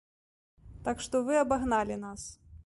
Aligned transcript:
Так 0.87 0.97
што 1.07 1.21
вы 1.29 1.37
абагналі 1.43 1.99
нас. 2.09 2.21